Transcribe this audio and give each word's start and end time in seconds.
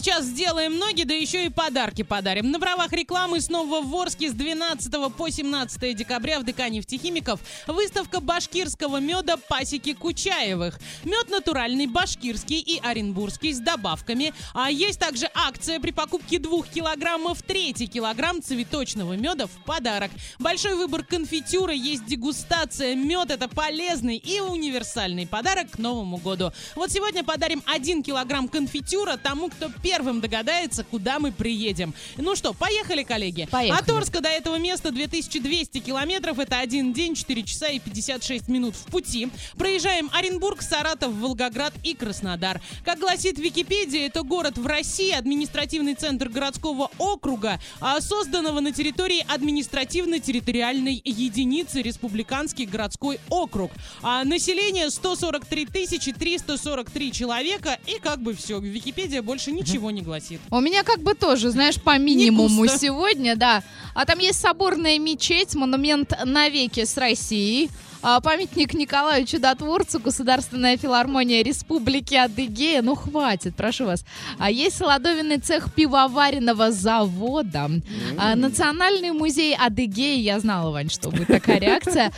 сейчас 0.00 0.24
сделаем 0.24 0.78
ноги, 0.78 1.02
да 1.02 1.12
еще 1.12 1.44
и 1.44 1.50
подарки 1.50 2.02
подарим. 2.02 2.50
На 2.50 2.58
правах 2.58 2.90
рекламы 2.92 3.38
снова 3.42 3.82
в 3.82 3.88
Ворске 3.88 4.30
с 4.30 4.32
12 4.32 4.90
по 5.14 5.28
17 5.28 5.94
декабря 5.94 6.40
в 6.40 6.44
ДК 6.44 6.70
нефтехимиков 6.70 7.38
выставка 7.66 8.20
башкирского 8.20 8.98
меда 8.98 9.36
пасеки 9.36 9.92
Кучаевых. 9.92 10.80
Мед 11.04 11.28
натуральный, 11.28 11.86
башкирский 11.86 12.60
и 12.60 12.80
оренбургский 12.82 13.52
с 13.52 13.58
добавками. 13.58 14.32
А 14.54 14.70
есть 14.70 14.98
также 14.98 15.28
акция 15.34 15.80
при 15.80 15.90
покупке 15.90 16.38
2 16.38 16.62
килограммов 16.62 17.42
3 17.42 17.74
килограмм 17.86 18.42
цветочного 18.42 19.18
меда 19.18 19.48
в 19.48 19.64
подарок. 19.66 20.10
Большой 20.38 20.76
выбор 20.76 21.04
конфитюра, 21.04 21.74
есть 21.74 22.06
дегустация. 22.06 22.94
Мед 22.94 23.30
это 23.30 23.48
полезный 23.48 24.16
и 24.16 24.40
универсальный 24.40 25.26
подарок 25.26 25.72
к 25.72 25.78
Новому 25.78 26.16
году. 26.16 26.52
Вот 26.74 26.90
сегодня 26.90 27.22
подарим 27.22 27.62
1 27.66 28.02
килограмм 28.02 28.48
конфитюра 28.48 29.18
тому, 29.18 29.50
кто 29.50 29.68
первым 29.90 30.20
догадается, 30.20 30.84
куда 30.84 31.18
мы 31.18 31.32
приедем. 31.32 31.94
Ну 32.16 32.36
что, 32.36 32.52
поехали, 32.52 33.02
коллеги? 33.02 33.48
Поехали. 33.50 33.80
От 33.80 33.90
Орска 33.90 34.20
до 34.20 34.28
этого 34.28 34.56
места 34.56 34.92
2200 34.92 35.80
километров. 35.80 36.38
Это 36.38 36.60
один 36.60 36.92
день, 36.92 37.16
4 37.16 37.42
часа 37.42 37.66
и 37.66 37.80
56 37.80 38.46
минут 38.46 38.76
в 38.76 38.84
пути. 38.84 39.28
Проезжаем 39.58 40.08
Оренбург, 40.12 40.62
Саратов, 40.62 41.12
Волгоград 41.14 41.72
и 41.82 41.96
Краснодар. 41.96 42.60
Как 42.84 43.00
гласит 43.00 43.40
Википедия, 43.40 44.06
это 44.06 44.22
город 44.22 44.58
в 44.58 44.64
России, 44.64 45.10
административный 45.10 45.94
центр 45.94 46.28
городского 46.28 46.92
округа, 46.98 47.60
а 47.80 48.00
созданного 48.00 48.60
на 48.60 48.70
территории 48.70 49.26
административно-территориальной 49.26 51.02
единицы 51.04 51.82
Республиканский 51.82 52.66
городской 52.66 53.18
округ. 53.28 53.72
А 54.02 54.22
население 54.22 54.88
143 54.88 55.66
343 55.66 57.12
человека 57.12 57.76
и 57.88 57.98
как 57.98 58.22
бы 58.22 58.34
все. 58.34 58.60
Википедия 58.60 59.20
больше 59.20 59.50
ничего 59.50 59.69
не 59.90 60.02
гласит. 60.02 60.40
У 60.50 60.60
меня 60.60 60.82
как 60.82 61.00
бы 61.00 61.14
тоже, 61.14 61.50
знаешь, 61.50 61.80
по 61.80 61.98
минимуму 61.98 62.66
сегодня, 62.66 63.36
да. 63.36 63.62
А 63.94 64.04
там 64.04 64.18
есть 64.18 64.40
соборная 64.40 64.98
мечеть, 64.98 65.54
монумент 65.54 66.12
навеки 66.24 66.84
с 66.84 66.96
Россией. 66.96 67.70
А, 68.02 68.20
Памятник 68.20 68.74
Николаю 68.74 69.26
Чудотворцу, 69.26 70.00
Государственная 70.00 70.76
филармония 70.76 71.42
Республики 71.42 72.14
Адыгея. 72.14 72.82
Ну, 72.82 72.94
хватит, 72.94 73.54
прошу 73.54 73.86
вас. 73.86 74.04
А 74.38 74.50
есть 74.50 74.76
солодовинный 74.76 75.38
цех 75.38 75.72
пивоваренного 75.74 76.70
завода. 76.72 77.70
А, 78.18 78.34
Национальный 78.36 79.10
музей 79.12 79.54
Адыгеи. 79.54 80.18
Я 80.18 80.40
знала, 80.40 80.70
Вань, 80.70 80.88
что 80.90 81.10
будет 81.10 81.28
такая 81.28 81.58
реакция. 81.60 82.12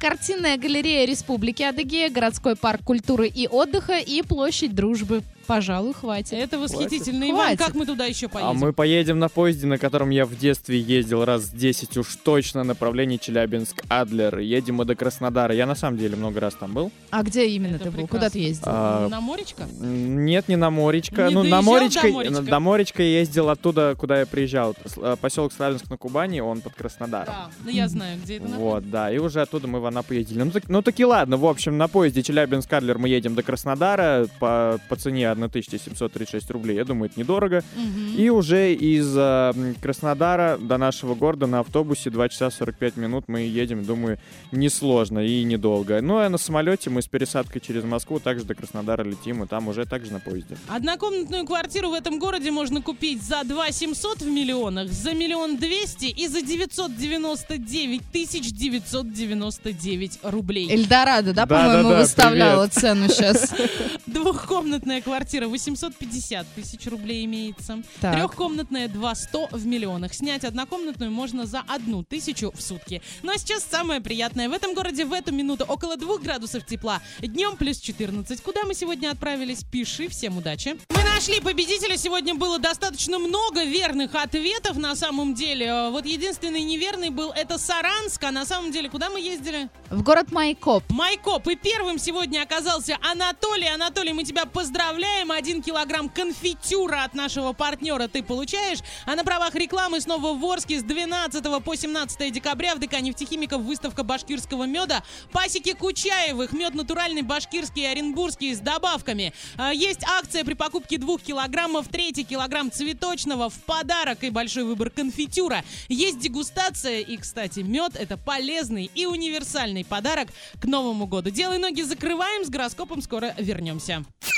Картинная 0.00 0.56
галерея 0.56 1.06
Республики 1.06 1.62
Адыгея, 1.62 2.10
городской 2.10 2.56
парк 2.56 2.82
культуры 2.84 3.28
и 3.28 3.46
отдыха 3.46 3.98
и 3.98 4.22
площадь 4.22 4.74
дружбы. 4.74 5.22
Пожалуй, 5.46 5.94
хватит. 5.94 6.32
Это 6.32 6.58
восхитительно. 6.58 7.22
Иван, 7.30 7.36
Хватит. 7.36 7.58
как 7.60 7.74
мы 7.76 7.86
туда 7.86 8.04
еще 8.04 8.28
поедем? 8.28 8.50
А 8.50 8.52
мы 8.52 8.72
поедем 8.72 9.20
на 9.20 9.28
поезде, 9.28 9.68
на 9.68 9.78
котором 9.78 10.10
я 10.10 10.26
в 10.26 10.36
детстве 10.36 10.80
ездил 10.80 11.24
раз 11.24 11.50
10 11.50 11.96
уж 11.98 12.16
точно, 12.16 12.64
направление 12.64 13.16
Челябинск-Адлер. 13.18 14.38
Едем 14.40 14.74
мы 14.76 14.84
до 14.84 14.96
Краснодара. 14.96 15.25
Я 15.54 15.66
на 15.66 15.74
самом 15.74 15.98
деле 15.98 16.16
много 16.16 16.40
раз 16.40 16.54
там 16.54 16.72
был. 16.72 16.90
А 17.10 17.22
где 17.22 17.46
именно 17.48 17.76
Это 17.76 17.84
ты 17.84 17.90
был? 17.90 17.96
прекрасно. 18.06 18.18
Куда 18.18 18.30
ты 18.30 18.38
ездил? 18.38 18.64
А, 18.66 19.08
На 19.08 19.20
моречко? 19.20 19.64
Нет, 19.80 20.48
не 20.48 20.56
на 20.56 20.70
Моречко. 20.70 21.28
Не 21.28 21.34
ну, 21.34 21.42
доезжал 21.42 21.60
на 21.62 21.64
до 21.64 21.70
Моречко, 21.70 22.08
Моречка? 22.08 22.42
до 22.42 22.60
Моречка 22.60 23.02
я 23.02 23.18
ездил 23.20 23.48
оттуда, 23.50 23.94
куда 23.98 24.20
я 24.20 24.26
приезжал. 24.26 24.74
Э, 24.98 25.16
Поселок 25.20 25.52
Славянск 25.52 25.88
на 25.90 25.96
Кубани, 25.96 26.40
он 26.40 26.60
под 26.60 26.74
Краснодаром. 26.74 27.26
Да, 27.34 27.50
ну 27.64 27.70
я 27.70 27.88
знаю, 27.88 28.18
где 28.22 28.36
это 28.36 28.44
находится. 28.44 28.64
Вот, 28.64 28.90
да, 28.90 29.10
и 29.12 29.18
уже 29.18 29.40
оттуда 29.42 29.66
мы 29.66 29.80
в 29.80 29.86
Анапу 29.86 30.14
ездили. 30.14 30.42
Ну, 30.42 30.50
так, 30.50 30.68
ну 30.68 30.82
таки 30.82 31.04
ладно, 31.04 31.36
в 31.36 31.46
общем, 31.46 31.76
на 31.78 31.88
поезде 31.88 32.22
Челябинск-Адлер 32.22 32.98
мы 32.98 33.08
едем 33.08 33.34
до 33.34 33.42
Краснодара 33.42 34.26
по, 34.38 34.78
по 34.88 34.96
цене 34.96 35.30
1736 35.30 36.50
рублей. 36.50 36.76
Я 36.76 36.84
думаю, 36.84 37.10
это 37.10 37.18
недорого. 37.20 37.62
Мгм. 37.76 38.16
И 38.16 38.28
уже 38.28 38.74
из 38.74 39.16
э, 39.16 39.52
м, 39.54 39.74
Краснодара 39.80 40.58
до 40.58 40.76
нашего 40.78 41.14
города 41.14 41.46
на 41.46 41.60
автобусе 41.60 42.10
2 42.10 42.28
часа 42.28 42.50
45 42.50 42.96
минут 42.96 43.24
мы 43.28 43.40
едем, 43.40 43.84
думаю, 43.84 44.18
несложно 44.52 45.15
и 45.20 45.44
недолго. 45.44 46.00
Ну, 46.00 46.18
а 46.18 46.28
на 46.28 46.38
самолете 46.38 46.90
мы 46.90 47.02
с 47.02 47.06
пересадкой 47.06 47.60
через 47.60 47.84
Москву 47.84 48.20
также 48.20 48.44
до 48.44 48.54
Краснодара 48.54 49.02
летим, 49.02 49.42
и 49.42 49.46
там 49.46 49.68
уже 49.68 49.86
также 49.86 50.12
на 50.12 50.20
поезде. 50.20 50.56
Однокомнатную 50.68 51.44
квартиру 51.46 51.90
в 51.90 51.94
этом 51.94 52.18
городе 52.18 52.50
можно 52.50 52.82
купить 52.82 53.22
за 53.22 53.44
2 53.44 53.72
700 53.72 54.22
в 54.22 54.28
миллионах, 54.28 54.90
за 54.90 55.12
миллион 55.12 55.56
двести 55.56 56.06
и 56.06 56.28
за 56.28 56.42
999 56.42 58.02
тысяч 58.12 58.52
999 58.52 60.18
рублей. 60.22 60.70
Эльдорадо, 60.70 61.32
да, 61.32 61.46
Да, 61.46 61.46
по-моему, 61.46 61.88
да, 61.90 61.94
да, 61.96 62.00
выставляла 62.02 62.68
цену 62.68 63.08
сейчас. 63.08 63.54
Двухкомнатная 64.16 65.02
квартира 65.02 65.46
850 65.46 66.46
тысяч 66.54 66.86
рублей 66.86 67.26
имеется. 67.26 67.82
Так. 68.00 68.14
Трехкомнатная 68.14 68.88
200 68.88 69.54
в 69.54 69.66
миллионах. 69.66 70.14
Снять 70.14 70.42
однокомнатную 70.42 71.10
можно 71.10 71.44
за 71.44 71.60
одну 71.68 72.02
тысячу 72.02 72.50
в 72.50 72.62
сутки. 72.62 73.02
Ну 73.22 73.32
а 73.34 73.36
сейчас 73.36 73.62
самое 73.70 74.00
приятное. 74.00 74.48
В 74.48 74.52
этом 74.52 74.72
городе 74.72 75.04
в 75.04 75.12
эту 75.12 75.34
минуту 75.34 75.66
около 75.66 75.98
2 75.98 76.16
градусов 76.20 76.64
тепла. 76.64 77.02
Днем 77.20 77.56
плюс 77.58 77.78
14. 77.78 78.40
Куда 78.40 78.64
мы 78.64 78.72
сегодня 78.72 79.10
отправились? 79.10 79.64
Пиши. 79.64 80.08
Всем 80.08 80.38
удачи. 80.38 80.78
Мы 80.88 81.02
нашли 81.04 81.38
победителя. 81.40 81.98
Сегодня 81.98 82.34
было 82.34 82.58
достаточно 82.58 83.18
много 83.18 83.64
верных 83.64 84.14
ответов 84.14 84.78
на 84.78 84.96
самом 84.96 85.34
деле. 85.34 85.66
Э, 85.66 85.90
Вот 85.90 86.06
единственный 86.06 86.62
неверный 86.62 87.10
был 87.10 87.32
это 87.32 87.58
Саранск. 87.58 88.24
А 88.24 88.30
на 88.30 88.46
самом 88.46 88.72
деле 88.72 88.88
куда 88.88 89.10
мы 89.10 89.20
ездили? 89.20 89.68
В 89.90 90.02
город 90.02 90.32
Майкоп. 90.32 90.84
Майкоп. 90.88 91.46
И 91.48 91.56
первым 91.56 91.98
сегодня 91.98 92.40
оказался 92.42 92.96
Анатолий. 93.02 93.68
Анатолий, 93.68 94.05
мы 94.12 94.24
тебя 94.24 94.44
поздравляем. 94.46 95.32
Один 95.32 95.62
килограмм 95.62 96.08
конфитюра 96.08 97.04
от 97.04 97.14
нашего 97.14 97.52
партнера 97.52 98.08
ты 98.08 98.22
получаешь. 98.22 98.78
А 99.04 99.14
на 99.14 99.24
правах 99.24 99.54
рекламы 99.54 100.00
снова 100.00 100.34
в 100.34 100.44
Орске 100.44 100.80
с 100.80 100.82
12 100.82 101.64
по 101.64 101.74
17 101.74 102.32
декабря 102.32 102.74
в 102.74 102.78
ДК 102.78 103.00
нефтехимиков 103.00 103.62
выставка 103.62 104.02
башкирского 104.02 104.64
меда. 104.64 105.02
Пасеки 105.32 105.72
Кучаевых. 105.72 106.52
Мед 106.52 106.74
натуральный 106.74 107.22
башкирский 107.22 107.82
и 107.82 107.86
оренбургский 107.86 108.54
с 108.54 108.60
добавками. 108.60 109.32
А, 109.56 109.72
Есть 109.72 110.04
акция 110.04 110.44
при 110.44 110.54
покупке 110.54 110.98
2 110.98 111.18
килограммов, 111.18 111.88
3 111.88 112.24
килограмм 112.24 112.70
цветочного 112.70 113.50
в 113.50 113.58
подарок 113.64 114.24
и 114.24 114.30
большой 114.30 114.64
выбор 114.64 114.90
конфитюра. 114.90 115.64
Есть 115.88 116.18
дегустация 116.18 117.00
и, 117.00 117.16
кстати, 117.16 117.60
мед 117.60 117.96
это 117.96 118.16
полезный 118.16 118.90
и 118.94 119.06
универсальный 119.06 119.84
подарок 119.84 120.28
к 120.60 120.64
Новому 120.64 121.06
году. 121.06 121.30
Делай 121.30 121.58
ноги 121.58 121.82
закрываем, 121.82 122.44
с 122.44 122.48
гороскопом 122.48 123.02
скоро 123.02 123.34
вернемся. 123.38 123.95
Jam. 123.96 124.35